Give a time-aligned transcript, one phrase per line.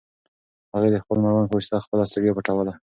[0.73, 2.73] هغې د خپل مړوند په واسطه خپله ستړیا پټوله.